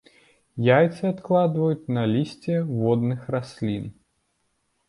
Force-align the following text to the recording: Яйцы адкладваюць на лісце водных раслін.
Яйцы 0.67 1.03
адкладваюць 1.13 1.89
на 1.97 2.03
лісце 2.13 2.57
водных 2.81 3.21
раслін. 3.37 3.85